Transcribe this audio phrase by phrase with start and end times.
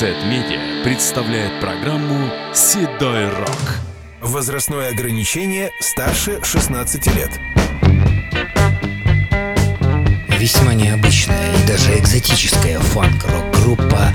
[0.00, 3.80] Z-Media представляет программу «Седой рок».
[4.22, 7.28] Возрастное ограничение старше 16 лет.
[10.38, 14.14] Весьма необычная и даже экзотическая фанк-рок-группа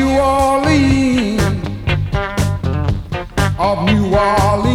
[0.00, 1.42] New Orleans.
[3.58, 4.69] Of New Orleans.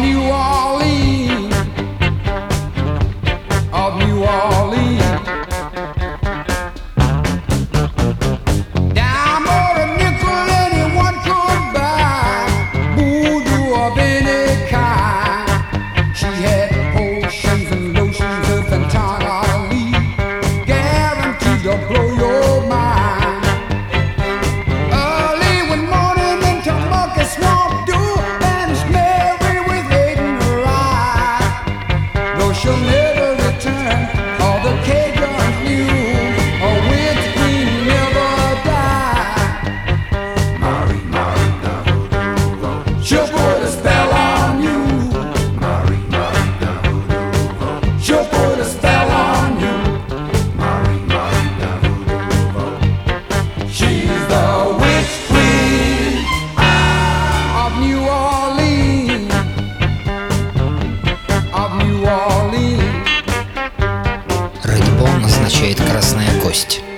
[0.00, 0.53] New Orleans.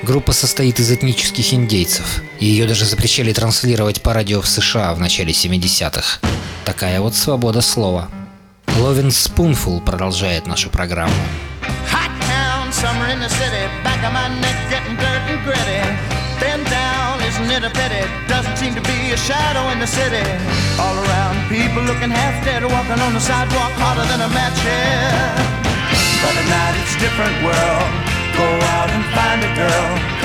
[0.06, 5.00] Группа состоит из этнических индейцев, и ее даже запрещали транслировать по радио в США в
[5.00, 6.20] начале 70-х.
[6.64, 8.08] Такая вот свобода слова.
[8.78, 11.12] Ловин Spoonful продолжает нашу программу.
[26.22, 28.05] But at night it's a different world.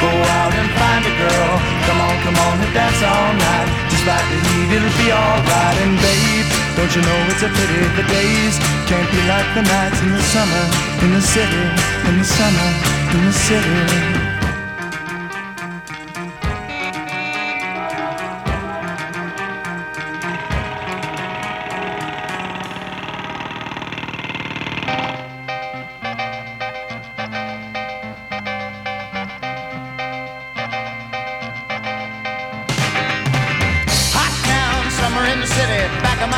[0.00, 1.52] Go out and find a girl.
[1.86, 3.68] Come on, come on and dance all night.
[3.90, 5.76] Despite the heat, it'll be alright.
[5.84, 6.46] And babe,
[6.76, 8.54] don't you know it's a pity the days
[8.90, 10.64] can't be like the nights in the summer,
[11.04, 11.64] in the city,
[12.08, 12.68] in the summer,
[13.14, 14.33] in the city.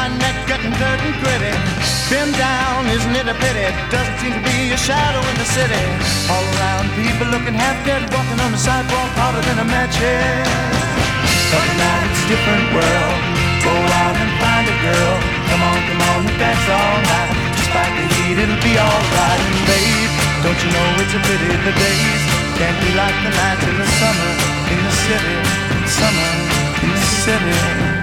[0.06, 1.50] My neck getting dirt and gritty.
[2.06, 3.66] Been down, isn't it a pity?
[3.90, 5.82] Doesn't seem to be a shadow in the city.
[6.30, 10.46] All around, people looking half dead, walking on the sidewalk harder than a match here.
[11.50, 13.18] But tonight it's a different world.
[13.66, 15.14] Go out and find a girl.
[15.50, 17.34] Come on, come on and dance all night.
[17.58, 19.42] Despite the heat, it'll be alright.
[19.42, 20.12] And babe,
[20.46, 22.22] don't you know it's a pity the days
[22.54, 24.32] can't be like the nights in the summer
[24.70, 25.36] in the city.
[25.98, 26.30] Summer
[26.78, 27.95] in the city.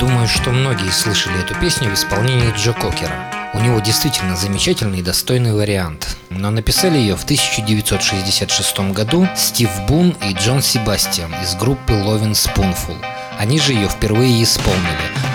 [0.00, 3.50] Думаю, что многие слышали эту песню в исполнении Джо Кокера.
[3.52, 6.16] У него действительно замечательный и достойный вариант.
[6.30, 12.96] Но написали ее в 1966 году Стив Бун и Джон Себастьян из группы Lovin' Spoonful.
[13.38, 14.80] Они же ее впервые исполнили,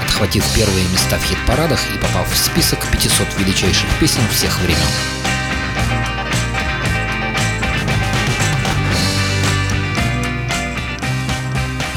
[0.04, 4.80] отхватив первые места в хит-парадах и попав в список 500 величайших песен всех времен.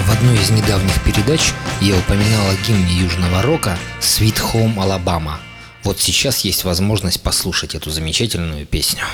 [0.06, 5.36] В одной из недавних передач я упоминал о гимне южного рока «Sweet Home Alabama».
[5.84, 9.04] Вот сейчас есть возможность послушать эту замечательную песню.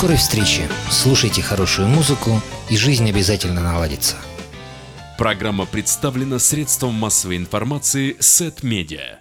[0.00, 0.66] Скорой встречи.
[0.88, 2.40] Слушайте хорошую музыку,
[2.70, 4.16] и жизнь обязательно наладится.
[5.18, 9.18] Программа представлена средством массовой информации Сет Медиа.